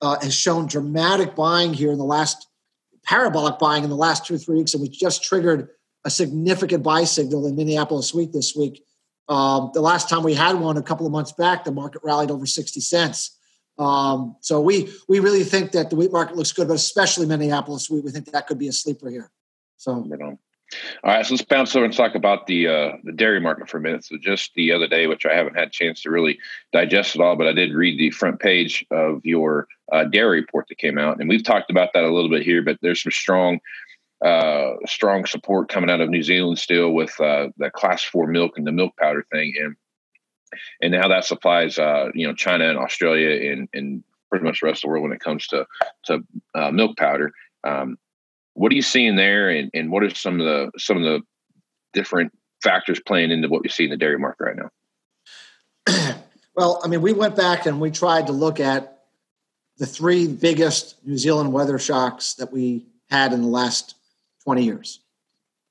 uh, 0.00 0.18
has 0.20 0.34
shown 0.34 0.66
dramatic 0.66 1.34
buying 1.34 1.74
here 1.74 1.92
in 1.92 1.98
the 1.98 2.04
last 2.04 2.48
parabolic 3.04 3.58
buying 3.58 3.84
in 3.84 3.90
the 3.90 3.96
last 3.96 4.26
two 4.26 4.34
or 4.34 4.38
three 4.38 4.56
weeks, 4.56 4.74
and 4.74 4.82
we 4.82 4.88
just 4.88 5.22
triggered 5.22 5.68
a 6.04 6.10
significant 6.10 6.82
buy 6.82 7.04
signal 7.04 7.46
in 7.46 7.56
Minneapolis 7.56 8.12
wheat 8.12 8.32
this 8.32 8.54
week. 8.54 8.84
Um, 9.28 9.70
the 9.74 9.80
last 9.80 10.08
time 10.08 10.22
we 10.22 10.34
had 10.34 10.54
one 10.54 10.76
a 10.76 10.82
couple 10.82 11.06
of 11.06 11.12
months 11.12 11.32
back, 11.32 11.64
the 11.64 11.72
market 11.72 12.02
rallied 12.04 12.30
over 12.30 12.46
60 12.46 12.80
cents. 12.80 13.36
Um, 13.78 14.36
so 14.40 14.60
we 14.60 14.90
we 15.08 15.20
really 15.20 15.44
think 15.44 15.72
that 15.72 15.90
the 15.90 15.96
wheat 15.96 16.12
market 16.12 16.36
looks 16.36 16.52
good, 16.52 16.68
but 16.68 16.74
especially 16.74 17.26
Minneapolis 17.26 17.90
wheat, 17.90 18.04
we 18.04 18.10
think 18.10 18.30
that 18.32 18.46
could 18.46 18.58
be 18.58 18.68
a 18.68 18.72
sleeper 18.72 19.10
here. 19.10 19.30
So 19.76 20.02
all 21.04 21.12
right, 21.12 21.24
so 21.24 21.34
let's 21.34 21.44
bounce 21.44 21.76
over 21.76 21.84
and 21.84 21.94
talk 21.94 22.14
about 22.14 22.46
the 22.46 22.66
uh, 22.66 22.92
the 23.04 23.12
dairy 23.12 23.40
market 23.40 23.68
for 23.68 23.78
a 23.78 23.80
minute. 23.80 24.04
So 24.04 24.16
just 24.18 24.52
the 24.54 24.72
other 24.72 24.88
day, 24.88 25.06
which 25.06 25.24
I 25.24 25.34
haven't 25.34 25.56
had 25.56 25.68
a 25.68 25.70
chance 25.70 26.02
to 26.02 26.10
really 26.10 26.38
digest 26.72 27.14
at 27.14 27.22
all, 27.22 27.36
but 27.36 27.46
I 27.46 27.52
did 27.52 27.72
read 27.72 27.98
the 27.98 28.10
front 28.10 28.40
page 28.40 28.84
of 28.90 29.24
your 29.24 29.68
uh, 29.92 30.04
dairy 30.04 30.40
report 30.40 30.66
that 30.68 30.78
came 30.78 30.98
out, 30.98 31.20
and 31.20 31.28
we've 31.28 31.44
talked 31.44 31.70
about 31.70 31.92
that 31.92 32.04
a 32.04 32.12
little 32.12 32.30
bit 32.30 32.42
here. 32.42 32.62
But 32.62 32.78
there's 32.82 33.02
some 33.02 33.12
strong 33.12 33.60
uh, 34.24 34.74
strong 34.86 35.24
support 35.26 35.68
coming 35.68 35.90
out 35.90 36.00
of 36.00 36.10
New 36.10 36.22
Zealand 36.22 36.58
still 36.58 36.92
with 36.92 37.18
uh, 37.20 37.48
the 37.58 37.70
class 37.70 38.02
four 38.02 38.26
milk 38.26 38.58
and 38.58 38.66
the 38.66 38.72
milk 38.72 38.96
powder 38.96 39.24
thing, 39.30 39.54
and 39.60 39.76
and 40.82 40.94
how 40.94 41.08
that 41.08 41.24
supplies 41.24 41.78
uh, 41.78 42.10
you 42.14 42.26
know 42.26 42.34
China 42.34 42.68
and 42.68 42.78
Australia 42.78 43.52
and 43.52 43.68
and 43.72 44.02
pretty 44.30 44.44
much 44.44 44.60
the 44.60 44.66
rest 44.66 44.78
of 44.78 44.88
the 44.88 44.88
world 44.88 45.04
when 45.04 45.12
it 45.12 45.20
comes 45.20 45.46
to 45.48 45.64
to 46.06 46.24
uh, 46.56 46.72
milk 46.72 46.96
powder. 46.96 47.32
Um, 47.62 47.98
what 48.56 48.72
are 48.72 48.74
you 48.74 48.82
seeing 48.82 49.16
there, 49.16 49.50
and, 49.50 49.70
and 49.74 49.90
what 49.90 50.02
are 50.02 50.14
some 50.14 50.40
of 50.40 50.46
the 50.46 50.70
some 50.78 50.96
of 50.96 51.02
the 51.02 51.20
different 51.92 52.32
factors 52.62 52.98
playing 53.00 53.30
into 53.30 53.48
what 53.48 53.62
you 53.62 53.70
see 53.70 53.84
in 53.84 53.90
the 53.90 53.96
dairy 53.96 54.18
market 54.18 54.44
right 54.44 54.56
now? 54.56 56.16
well, 56.56 56.80
I 56.82 56.88
mean, 56.88 57.02
we 57.02 57.12
went 57.12 57.36
back 57.36 57.66
and 57.66 57.80
we 57.80 57.90
tried 57.90 58.26
to 58.28 58.32
look 58.32 58.58
at 58.58 59.02
the 59.78 59.86
three 59.86 60.26
biggest 60.26 60.96
New 61.06 61.18
Zealand 61.18 61.52
weather 61.52 61.78
shocks 61.78 62.34
that 62.34 62.50
we 62.50 62.86
had 63.10 63.32
in 63.34 63.42
the 63.42 63.48
last 63.48 63.94
20 64.44 64.64
years. 64.64 65.00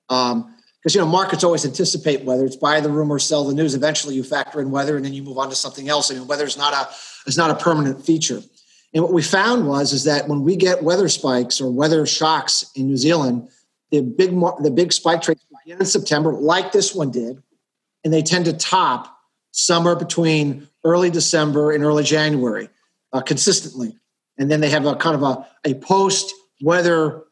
Because, 0.07 0.33
um, 0.35 0.55
you 0.85 0.99
know, 0.99 1.07
markets 1.07 1.43
always 1.43 1.65
anticipate 1.65 2.21
weather. 2.21 2.45
It's 2.45 2.55
buy 2.55 2.79
the 2.81 2.91
rumor, 2.91 3.17
sell 3.17 3.45
the 3.45 3.55
news. 3.55 3.73
Eventually 3.73 4.13
you 4.13 4.23
factor 4.23 4.61
in 4.61 4.69
weather 4.69 4.95
and 4.95 5.03
then 5.03 5.13
you 5.13 5.23
move 5.23 5.39
on 5.39 5.49
to 5.49 5.55
something 5.55 5.89
else. 5.89 6.11
I 6.11 6.13
mean, 6.13 6.27
weather 6.27 6.45
is 6.45 6.55
not 6.55 6.73
a, 6.73 6.93
is 7.27 7.35
not 7.35 7.49
a 7.49 7.55
permanent 7.55 8.05
feature. 8.05 8.43
And 8.95 9.03
what 9.03 9.11
we 9.11 9.21
found 9.21 9.67
was 9.67 9.91
is 9.91 10.05
that 10.05 10.29
when 10.29 10.41
we 10.43 10.55
get 10.55 10.81
weather 10.81 11.09
spikes 11.09 11.59
or 11.59 11.69
weather 11.69 12.05
shocks 12.05 12.71
in 12.75 12.87
New 12.87 12.95
Zealand, 12.95 13.49
the 13.91 14.01
big 14.01 14.31
the 14.61 14.71
big 14.73 14.93
spike 14.93 15.21
trades 15.21 15.45
begin 15.63 15.79
in 15.81 15.85
September, 15.85 16.31
like 16.31 16.71
this 16.71 16.95
one 16.95 17.11
did, 17.11 17.43
and 18.05 18.13
they 18.13 18.21
tend 18.21 18.45
to 18.45 18.53
top 18.53 19.15
somewhere 19.51 19.97
between 19.97 20.69
early 20.85 21.09
December 21.09 21.71
and 21.71 21.83
early 21.83 22.03
January, 22.03 22.69
uh, 23.11 23.21
consistently. 23.21 23.97
And 24.37 24.49
then 24.49 24.61
they 24.61 24.69
have 24.69 24.85
a 24.85 24.95
kind 24.95 25.15
of 25.15 25.23
a, 25.23 25.47
a 25.69 25.73
post 25.75 26.33
weather 26.61 27.23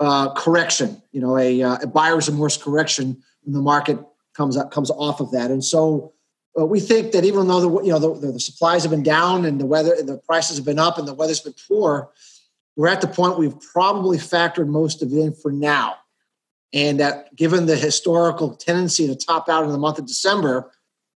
uh, 0.00 0.34
correction, 0.34 1.00
you 1.12 1.20
know, 1.20 1.38
a, 1.38 1.62
uh, 1.62 1.78
a 1.82 1.86
buyer's 1.86 2.28
remorse 2.28 2.56
correction 2.56 3.22
when 3.42 3.52
the 3.52 3.60
market 3.60 3.98
comes 4.34 4.56
up, 4.56 4.72
comes 4.72 4.90
off 4.90 5.20
of 5.20 5.30
that. 5.30 5.50
And 5.52 5.64
so 5.64 6.14
uh, 6.58 6.66
we 6.66 6.80
think 6.80 7.12
that 7.12 7.24
even 7.24 7.48
though 7.48 7.60
the 7.60 7.84
you 7.84 7.90
know 7.90 7.98
the, 7.98 8.32
the, 8.32 8.40
supplies 8.40 8.82
have 8.82 8.90
been 8.90 9.02
down 9.02 9.44
and 9.44 9.60
the 9.60 9.66
weather 9.66 9.94
and 9.98 10.08
the 10.08 10.18
prices 10.18 10.56
have 10.56 10.66
been 10.66 10.78
up 10.78 10.98
and 10.98 11.08
the 11.08 11.14
weather's 11.14 11.40
been 11.40 11.54
poor, 11.68 12.10
we're 12.76 12.88
at 12.88 13.00
the 13.00 13.06
point 13.06 13.38
we've 13.38 13.58
probably 13.72 14.18
factored 14.18 14.68
most 14.68 15.02
of 15.02 15.12
it 15.12 15.18
in 15.18 15.32
for 15.32 15.50
now, 15.50 15.94
and 16.72 17.00
that 17.00 17.34
given 17.34 17.66
the 17.66 17.76
historical 17.76 18.54
tendency 18.54 19.06
to 19.06 19.16
top 19.16 19.48
out 19.48 19.64
in 19.64 19.70
the 19.70 19.78
month 19.78 19.98
of 19.98 20.06
December, 20.06 20.70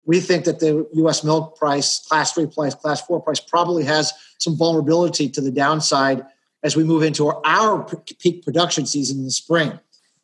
we 0.05 0.19
think 0.19 0.45
that 0.45 0.59
the 0.59 0.87
U.S. 0.93 1.23
milk 1.23 1.57
price, 1.57 2.05
class 2.07 2.33
three 2.33 2.47
price, 2.47 2.75
class 2.75 3.01
four 3.01 3.19
price, 3.19 3.39
probably 3.39 3.83
has 3.85 4.13
some 4.37 4.55
vulnerability 4.55 5.29
to 5.29 5.41
the 5.41 5.51
downside 5.51 6.23
as 6.61 6.75
we 6.75 6.83
move 6.83 7.03
into 7.03 7.27
our, 7.27 7.41
our 7.45 7.83
peak 8.19 8.43
production 8.43 8.85
season 8.85 9.19
in 9.19 9.25
the 9.25 9.31
spring. 9.31 9.79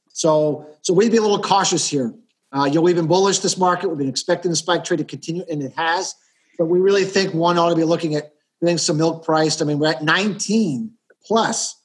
So, 0.09 0.67
so 0.81 0.93
we'd 0.93 1.11
be 1.11 1.17
a 1.17 1.21
little 1.21 1.41
cautious 1.41 1.89
here. 1.89 2.13
Uh, 2.51 2.65
you 2.65 2.75
know, 2.75 2.81
we've 2.81 2.95
been 2.95 3.07
bullish 3.07 3.39
this 3.39 3.57
market. 3.57 3.89
We've 3.89 3.97
been 3.97 4.09
expecting 4.09 4.51
the 4.51 4.57
spike 4.57 4.83
trade 4.83 4.97
to 4.97 5.03
continue, 5.03 5.43
and 5.49 5.61
it 5.61 5.73
has. 5.75 6.15
But 6.57 6.65
we 6.65 6.79
really 6.79 7.05
think 7.05 7.33
one 7.33 7.57
ought 7.57 7.69
to 7.69 7.75
be 7.75 7.83
looking 7.83 8.15
at 8.15 8.33
getting 8.61 8.77
some 8.77 8.97
milk 8.97 9.23
priced. 9.23 9.61
I 9.61 9.65
mean, 9.65 9.79
we're 9.79 9.91
at 9.91 10.03
19 10.03 10.91
plus. 11.25 11.75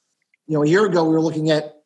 You 0.46 0.54
know, 0.54 0.62
a 0.64 0.66
year 0.66 0.86
ago 0.86 1.04
we 1.04 1.12
were 1.12 1.20
looking 1.20 1.50
at 1.50 1.76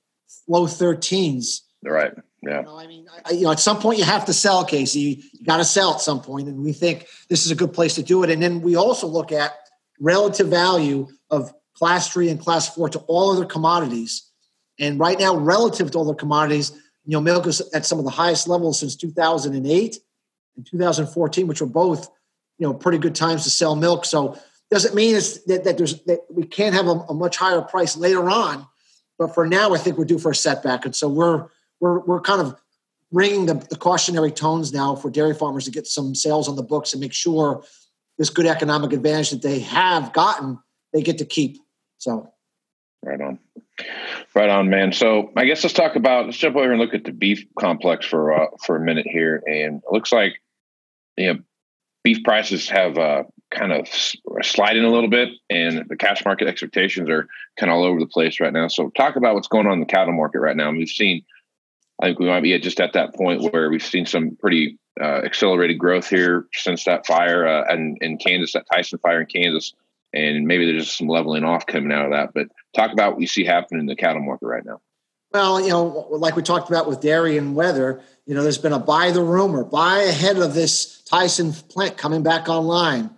low 0.47 0.66
13s. 0.66 1.61
Right. 1.82 2.12
Yeah. 2.42 2.61
You 2.61 2.66
know, 2.66 2.78
I 2.78 2.87
mean, 2.87 3.06
I, 3.25 3.32
you 3.32 3.42
know, 3.42 3.52
at 3.52 3.61
some 3.61 3.80
point 3.80 3.99
you 3.99 4.04
have 4.04 4.25
to 4.26 4.32
sell, 4.32 4.64
Casey. 4.64 5.00
You, 5.00 5.16
you 5.32 5.44
got 5.44 5.58
to 5.58 5.64
sell 5.64 5.94
at 5.94 6.00
some 6.00 6.20
point, 6.20 6.49
and 6.49 6.62
we 6.62 6.73
think 6.73 7.06
this 7.28 7.44
is 7.44 7.50
a 7.50 7.56
good 7.56 7.73
place 7.73 7.97
to 7.97 8.02
do 8.02 8.23
it. 8.23 8.30
And 8.30 8.42
then 8.42 8.61
we 8.61 8.76
also 8.76 9.06
look 9.06 9.32
at 9.32 9.52
relative 10.00 10.49
value 10.49 11.08
of 11.30 11.52
class 11.75 12.08
three 12.08 12.28
and 12.28 12.40
class 12.40 12.73
four 12.75 12.88
to 12.88 12.99
all 13.00 13.32
other 13.32 13.44
commodities. 13.44 14.30
And 14.78 14.99
right 15.00 15.18
now, 15.18 15.37
relative 15.37 15.90
to 15.90 15.99
all 15.99 16.04
the 16.04 16.14
commodities, 16.14 16.73
you 17.09 17.15
know, 17.15 17.23
milk 17.23 17.47
is 17.47 17.62
at 17.73 17.87
some 17.87 17.99
of 17.99 18.05
the 18.05 18.11
highest 18.11 18.47
levels 18.49 18.79
since 18.79 18.95
2008 18.95 19.99
and 20.57 20.67
2014, 20.67 21.47
which 21.47 21.62
were 21.62 21.67
both, 21.67 22.11
you 22.59 22.67
know, 22.67 22.75
pretty 22.75 22.99
good 22.99 23.15
times 23.15 23.45
to 23.45 23.50
sell 23.50 23.75
milk. 23.75 24.05
So 24.05 24.38
doesn't 24.71 24.95
mean 24.95 25.17
it's 25.17 25.43
that, 25.45 25.65
that 25.65 25.79
there's 25.79 26.03
that 26.03 26.21
we 26.31 26.45
can't 26.45 26.75
have 26.75 26.87
a, 26.87 27.00
a 27.09 27.15
much 27.15 27.38
higher 27.38 27.62
price 27.62 27.97
later 27.97 28.29
on, 28.29 28.67
but 29.19 29.33
for 29.33 29.47
now, 29.47 29.73
I 29.73 29.79
think 29.79 29.97
we're 29.97 30.05
due 30.05 30.19
for 30.19 30.33
a 30.33 30.35
setback, 30.35 30.85
and 30.85 30.95
so 30.95 31.09
we're 31.09 31.47
we're 31.81 32.00
we're 32.00 32.21
kind 32.21 32.43
of 32.43 32.61
ringing 33.11 33.47
the, 33.47 33.55
the 33.55 33.77
cautionary 33.77 34.31
tones 34.31 34.71
now 34.75 34.95
for 34.95 35.11
dairy 35.11 35.33
farmers 35.33 35.65
to 35.65 35.71
get 35.71 35.87
some 35.87 36.15
sales 36.15 36.47
on 36.47 36.57
the 36.57 36.62
books 36.62 36.93
and 36.93 37.00
make 37.00 37.15
sure 37.15 37.65
this 38.19 38.29
good 38.29 38.45
economic 38.45 38.93
advantage 38.93 39.31
that 39.31 39.41
they 39.41 39.61
have 39.61 40.12
gotten 40.12 40.59
they 40.93 41.00
get 41.00 41.17
to 41.19 41.25
keep. 41.25 41.59
So, 41.97 42.31
right 43.03 43.19
on. 43.19 43.38
Right 44.35 44.49
on, 44.49 44.70
man. 44.70 44.92
So 44.92 45.32
I 45.37 45.44
guess 45.44 45.62
let's 45.62 45.75
talk 45.75 45.97
about 45.97 46.26
let's 46.26 46.38
jump 46.38 46.56
over 46.56 46.70
and 46.70 46.80
look 46.80 46.94
at 46.94 47.04
the 47.04 47.12
beef 47.12 47.44
complex 47.58 48.06
for 48.06 48.32
uh, 48.32 48.47
for 48.64 48.76
a 48.76 48.80
minute 48.80 49.06
here. 49.06 49.42
And 49.47 49.78
it 49.78 49.92
looks 49.92 50.12
like 50.12 50.40
you 51.16 51.32
know 51.32 51.40
beef 52.04 52.23
prices 52.25 52.68
have 52.68 52.99
uh, 52.99 53.25
kind 53.50 53.73
of 53.73 53.88
sliding 54.42 54.85
a 54.85 54.90
little 54.90 55.11
bit, 55.11 55.30
and 55.49 55.85
the 55.88 55.97
cash 55.97 56.25
market 56.25 56.49
expectations 56.49 57.08
are 57.08 57.26
kind 57.58 57.70
of 57.70 57.76
all 57.76 57.85
over 57.85 58.00
the 58.00 58.06
place 58.06 58.40
right 58.40 58.52
now. 58.52 58.68
So 58.68 58.90
talk 58.90 59.16
about 59.16 59.35
what's 59.35 59.49
going 59.49 59.66
on 59.66 59.75
in 59.75 59.80
the 59.80 59.87
cattle 59.87 60.14
market 60.14 60.40
right 60.40 60.56
now. 60.56 60.68
And 60.68 60.78
we've 60.78 60.88
seen, 60.88 61.25
I 62.00 62.06
think 62.06 62.18
we 62.18 62.26
might 62.26 62.42
be 62.42 62.58
just 62.58 62.80
at 62.80 62.92
that 62.92 63.14
point 63.14 63.52
where 63.52 63.70
we've 63.70 63.82
seen 63.82 64.06
some 64.06 64.37
pretty 64.37 64.78
uh, 65.00 65.23
accelerated 65.25 65.78
growth 65.78 66.08
here 66.08 66.47
since 66.52 66.85
that 66.85 67.06
fire 67.06 67.47
uh, 67.47 67.64
and 67.68 67.99
in 68.00 68.18
Kansas, 68.18 68.52
that 68.52 68.66
Tyson 68.73 68.99
fire 68.99 69.20
in 69.20 69.26
Kansas 69.26 69.73
and 70.12 70.47
maybe 70.47 70.65
there's 70.65 70.87
just 70.87 70.99
some 70.99 71.09
leveling 71.09 71.45
off 71.45 71.67
coming 71.67 71.93
out 71.93 72.07
of 72.07 72.12
that. 72.12 72.31
But 72.35 72.49
talk 72.75 72.93
about 72.93 73.12
what 73.12 73.21
you 73.21 73.27
see 73.27 73.45
happening 73.45 73.81
in 73.81 73.87
the 73.87 73.97
cattle 73.97 74.23
market 74.23 74.47
right 74.47 74.65
now. 74.65 74.81
Well, 75.33 75.61
you 75.61 75.69
know, 75.69 76.07
like 76.11 76.37
we 76.37 76.43
talked 76.43 76.71
about 76.71 76.88
with 76.88 77.00
dairy 77.00 77.37
and 77.37 77.55
weather, 77.55 78.00
you 78.27 78.35
know, 78.35 78.43
there's 78.43 78.59
been 78.59 78.73
a 78.73 78.79
buy 78.79 79.11
the 79.11 79.23
rumor, 79.23 79.62
buy 79.62 79.99
ahead 79.99 80.38
of 80.38 80.55
this 80.55 81.03
Tyson 81.03 81.53
plant 81.53 81.99
coming 81.99 82.23
back 82.23 82.49
online, 82.49 83.11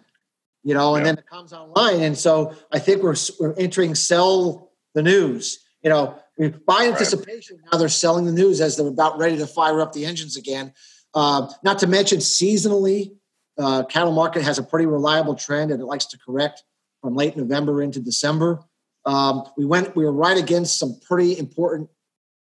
you 0.65 0.75
know, 0.75 0.97
and 0.97 1.07
yeah. 1.07 1.13
then 1.13 1.19
it 1.19 1.27
comes 1.29 1.53
online. 1.53 2.01
And 2.01 2.19
so 2.19 2.55
I 2.73 2.81
think 2.81 3.03
we're, 3.03 3.15
we're 3.39 3.55
entering 3.55 3.95
sell 3.95 4.73
the 4.95 5.03
news, 5.03 5.61
you 5.83 5.91
know, 5.91 6.19
we 6.37 6.49
buy 6.49 6.87
anticipation. 6.87 7.59
Right. 7.59 7.73
Now 7.73 7.79
they're 7.79 7.89
selling 7.89 8.25
the 8.25 8.33
news 8.33 8.61
as 8.61 8.77
they're 8.77 8.87
about 8.87 9.19
ready 9.19 9.37
to 9.37 9.47
fire 9.47 9.81
up 9.81 9.93
the 9.93 10.07
engines 10.07 10.37
again. 10.37 10.73
Uh, 11.15 11.49
not 11.63 11.79
to 11.81 11.87
mention 11.87 12.19
seasonally, 12.19 13.13
uh, 13.59 13.85
cattle 13.85 14.13
market 14.13 14.43
has 14.43 14.59
a 14.59 14.63
pretty 14.63 14.87
reliable 14.87 15.35
trend 15.35 15.71
and 15.71 15.81
it 15.81 15.85
likes 15.85 16.07
to 16.07 16.19
correct 16.19 16.65
from 17.01 17.15
late 17.15 17.37
November 17.37 17.83
into 17.83 18.01
December. 18.01 18.61
Um, 19.07 19.45
we 19.57 19.65
went, 19.65 19.97
we 19.97 20.05
were 20.05 20.13
right 20.13 20.37
against 20.37 20.79
some 20.79 21.01
pretty 21.07 21.39
important 21.39 21.89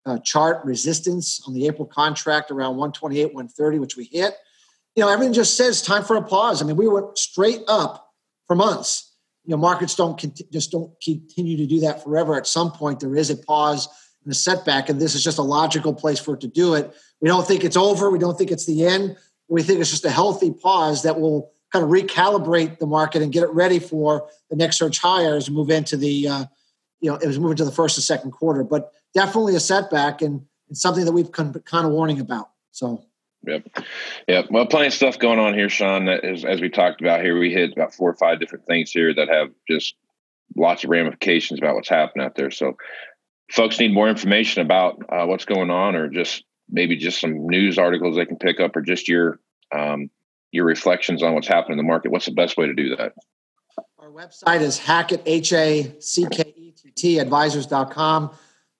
uh, 0.06 0.18
chart 0.18 0.64
resistance 0.64 1.40
on 1.46 1.54
the 1.54 1.66
April 1.66 1.86
contract 1.86 2.50
around 2.50 2.76
128, 2.76 3.26
130, 3.26 3.78
which 3.78 3.96
we 3.96 4.04
hit. 4.04 4.34
You 4.96 5.04
know, 5.04 5.10
everything 5.10 5.32
just 5.32 5.56
says 5.56 5.82
time 5.82 6.04
for 6.04 6.16
a 6.16 6.22
pause. 6.22 6.62
I 6.62 6.66
mean, 6.66 6.76
we 6.76 6.88
went 6.88 7.16
straight 7.16 7.62
up 7.68 8.12
for 8.46 8.56
months. 8.56 9.14
You 9.44 9.52
know, 9.52 9.56
markets 9.56 9.94
don't 9.94 10.18
cont- 10.20 10.42
just 10.52 10.70
don't 10.70 10.92
continue 11.02 11.56
to 11.56 11.66
do 11.66 11.80
that 11.80 12.02
forever. 12.02 12.36
At 12.36 12.46
some 12.46 12.72
point, 12.72 13.00
there 13.00 13.16
is 13.16 13.30
a 13.30 13.36
pause 13.36 13.88
and 14.24 14.32
a 14.32 14.34
setback, 14.34 14.88
and 14.88 15.00
this 15.00 15.14
is 15.14 15.24
just 15.24 15.38
a 15.38 15.42
logical 15.42 15.94
place 15.94 16.18
for 16.18 16.34
it 16.34 16.40
to 16.40 16.48
do 16.48 16.74
it. 16.74 16.92
We 17.20 17.28
don't 17.28 17.46
think 17.46 17.64
it's 17.64 17.76
over. 17.76 18.10
We 18.10 18.18
don't 18.18 18.36
think 18.36 18.50
it's 18.50 18.66
the 18.66 18.84
end. 18.84 19.16
We 19.48 19.62
think 19.62 19.80
it's 19.80 19.90
just 19.90 20.04
a 20.04 20.10
healthy 20.10 20.52
pause 20.52 21.02
that 21.04 21.18
will 21.18 21.52
kind 21.72 21.84
of 21.84 21.90
recalibrate 21.90 22.78
the 22.78 22.86
market 22.86 23.22
and 23.22 23.32
get 23.32 23.42
it 23.42 23.50
ready 23.50 23.78
for 23.78 24.28
the 24.50 24.56
next 24.56 24.80
as 24.82 25.48
we 25.48 25.54
move 25.54 25.70
into 25.70 25.96
the 25.96 26.28
uh, 26.28 26.44
you 27.00 27.10
know 27.10 27.16
it 27.16 27.26
was 27.26 27.38
moving 27.38 27.56
to 27.56 27.64
the 27.64 27.72
first 27.72 27.96
and 27.96 28.04
second 28.04 28.30
quarter 28.30 28.64
but 28.64 28.92
definitely 29.14 29.54
a 29.54 29.60
setback 29.60 30.22
and, 30.22 30.42
something 30.72 31.04
that 31.04 31.10
we've 31.10 31.32
kind 31.32 31.56
of 31.56 31.90
warning 31.90 32.20
about 32.20 32.50
so 32.70 33.04
Yep. 33.46 33.68
Yep. 34.28 34.46
Well, 34.50 34.66
plenty 34.66 34.88
of 34.88 34.92
stuff 34.92 35.18
going 35.18 35.38
on 35.38 35.54
here, 35.54 35.68
Shawn. 35.68 36.08
Is, 36.08 36.44
as 36.44 36.60
we 36.60 36.68
talked 36.68 37.00
about 37.00 37.22
here, 37.22 37.38
we 37.38 37.52
hit 37.52 37.72
about 37.72 37.94
four 37.94 38.10
or 38.10 38.16
five 38.16 38.38
different 38.38 38.66
things 38.66 38.90
here 38.90 39.14
that 39.14 39.28
have 39.28 39.48
just 39.66 39.94
lots 40.56 40.84
of 40.84 40.90
ramifications 40.90 41.58
about 41.58 41.74
what's 41.74 41.88
happening 41.88 42.24
out 42.24 42.34
there. 42.34 42.50
So, 42.50 42.76
folks 43.50 43.80
need 43.80 43.94
more 43.94 44.08
information 44.08 44.62
about 44.62 45.02
uh, 45.08 45.24
what's 45.24 45.46
going 45.46 45.70
on, 45.70 45.96
or 45.96 46.08
just 46.08 46.44
maybe 46.68 46.96
just 46.96 47.20
some 47.20 47.46
news 47.46 47.78
articles 47.78 48.16
they 48.16 48.26
can 48.26 48.36
pick 48.36 48.60
up, 48.60 48.76
or 48.76 48.82
just 48.82 49.08
your 49.08 49.40
um, 49.74 50.10
your 50.52 50.64
reflections 50.64 51.22
on 51.22 51.34
what's 51.34 51.48
happening 51.48 51.78
in 51.78 51.84
the 51.84 51.88
market, 51.88 52.10
what's 52.10 52.26
the 52.26 52.32
best 52.32 52.56
way 52.56 52.66
to 52.66 52.74
do 52.74 52.96
that? 52.96 53.12
Our 53.98 54.10
website 54.10 54.60
is 54.60 54.78
Hackett, 54.78 55.22
H 55.26 55.52
A 55.52 55.94
C 56.00 56.26
K 56.30 56.52
E 56.56 56.72
T 56.72 56.90
T, 56.90 57.18
advisors.com. 57.18 58.30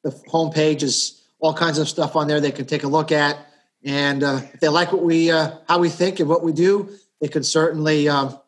The 0.03 0.11
homepage 0.29 0.83
is 0.83 1.23
all 1.39 1.55
kinds 1.55 1.79
of 1.79 1.89
stuff 1.89 2.17
on 2.17 2.27
there 2.27 2.41
they 2.41 2.51
can 2.51 2.67
take 2.67 2.85
a 2.85 2.89
look 2.89 3.13
at. 3.13 3.39
And 3.85 4.23
uh, 4.23 4.41
if 4.53 4.61
they 4.61 4.69
like 4.69 4.93
what 4.93 5.03
we, 5.03 5.31
uh, 5.31 5.53
how 5.69 5.79
we 5.79 5.89
think 5.89 6.21
and 6.21 6.29
what 6.29 6.43
we 6.43 6.53
do, 6.53 6.91
they 7.21 7.29
can 7.29 7.43
certainly, 7.43 8.09
um, 8.09 8.39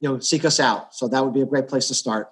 you 0.00 0.08
know, 0.08 0.18
seek 0.18 0.44
us 0.44 0.60
out. 0.60 0.94
So 0.94 1.08
that 1.08 1.24
would 1.24 1.34
be 1.34 1.42
a 1.42 1.46
great 1.46 1.68
place 1.68 1.88
to 1.88 1.94
start. 1.94 2.30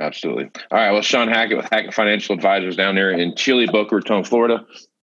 Absolutely. 0.00 0.50
All 0.70 0.78
right. 0.78 0.92
Well, 0.92 1.02
Shawn 1.02 1.28
Hackett 1.28 1.56
with 1.56 1.68
Hackett 1.72 1.94
Financial 1.94 2.34
Advisors 2.34 2.76
down 2.76 2.94
there 2.94 3.10
in 3.10 3.34
chilly 3.34 3.66
Boca 3.66 3.96
Raton, 3.96 4.22
Florida. 4.22 4.64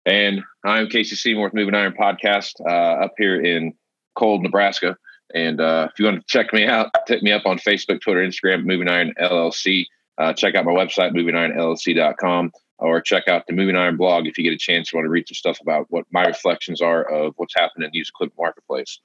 And 0.07 0.43
I'm 0.65 0.89
Casey 0.89 1.17
Seymour 1.17 1.45
with 1.45 1.55
Moving 1.55 1.75
Iron 1.75 1.93
Podcast 1.93 2.55
uh, 2.61 3.05
up 3.05 3.13
here 3.19 3.39
in 3.43 3.75
cold 4.19 4.43
Nebraska. 4.43 4.97
And 5.35 5.61
uh, 5.61 5.89
if 5.93 5.99
you 5.99 6.07
want 6.07 6.21
to 6.21 6.27
check 6.27 6.53
me 6.53 6.67
out, 6.67 6.91
hit 7.07 7.23
me 7.23 7.33
up 7.33 7.47
on 7.47 7.59
Facebook, 7.59 8.01
Twitter, 8.01 8.21
Instagram, 8.21 8.65
Moving 8.65 8.89
Iron 8.89 9.15
LLC. 9.21 9.87
Uh, 10.17 10.33
check 10.33 10.55
out 10.55 10.65
my 10.65 10.73
website, 10.73 11.13
movingironllc.com, 11.13 12.53
or 12.79 13.01
check 13.01 13.29
out 13.29 13.47
the 13.47 13.53
Moving 13.53 13.77
Iron 13.77 13.97
blog 13.97 14.27
if 14.27 14.37
you 14.37 14.45
get 14.45 14.53
a 14.53 14.59
chance. 14.59 14.93
You 14.93 14.97
want 14.97 15.07
to 15.07 15.11
read 15.11 15.29
some 15.29 15.35
stuff 15.35 15.61
about 15.61 15.87
what 15.91 16.07
my 16.11 16.25
reflections 16.25 16.81
are 16.81 17.05
of 17.05 17.35
what's 17.37 17.55
happening 17.55 17.87
in 17.87 17.91
the 17.93 17.99
used 17.99 18.11
equipment 18.11 18.39
marketplace. 18.39 19.01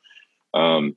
Um, 0.54 0.96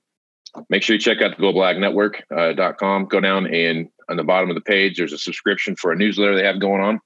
make 0.71 0.83
sure 0.83 0.95
you 0.95 1.01
check 1.01 1.21
out 1.21 1.37
the 1.37 1.43
globalagnetwork.com. 1.43 2.59
Uh, 2.59 2.73
.com. 2.73 3.05
Go 3.07 3.21
down 3.21 3.53
and 3.53 3.89
on 4.09 4.17
the 4.17 4.25
bottom 4.25 4.49
of 4.49 4.55
the 4.55 4.61
page, 4.61 4.97
there's 4.97 5.13
a 5.13 5.19
subscription 5.19 5.75
for 5.77 5.91
a 5.91 5.97
newsletter 5.97 6.37
they 6.37 6.47
have 6.47 6.61
going 6.61 6.81
on. 6.81 7.01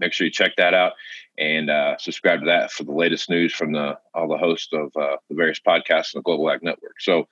Make 0.00 0.12
sure 0.12 0.26
you 0.26 0.32
check 0.32 0.56
that 0.56 0.74
out 0.74 0.92
and 1.38 1.70
uh, 1.70 1.96
subscribe 1.98 2.40
to 2.40 2.46
that 2.46 2.72
for 2.72 2.84
the 2.84 2.92
latest 2.92 3.30
news 3.30 3.54
from 3.54 3.72
the 3.72 3.98
all 4.14 4.28
the 4.28 4.36
hosts 4.36 4.68
of 4.72 4.90
uh, 4.96 5.16
the 5.28 5.34
various 5.34 5.60
podcasts 5.60 6.14
on 6.14 6.20
the 6.20 6.22
Global 6.22 6.50
Ag 6.50 6.62
Network. 6.62 7.00
So 7.00 7.28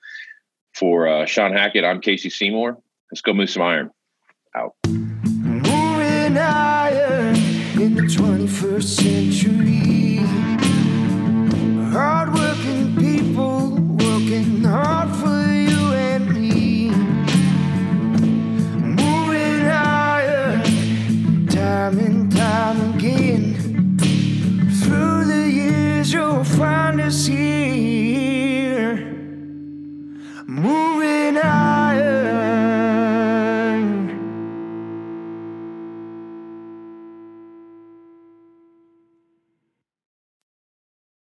for 0.73 1.07
uh, 1.07 1.25
Shawn 1.25 1.53
Hackett, 1.53 1.83
I'm 1.83 2.01
Casey 2.01 2.29
Seymour. 2.29 2.77
Let's 3.11 3.21
go 3.21 3.33
move 3.33 3.49
some 3.49 3.63
iron. 3.63 3.91
Out. 4.55 4.75
Moving 4.87 6.37
iron 6.37 7.35
in 7.79 7.95
the 7.95 8.01
21st 8.01 8.83
century. 8.83 10.15
Hardworking 11.91 12.28